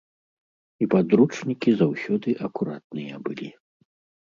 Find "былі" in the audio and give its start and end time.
3.31-3.49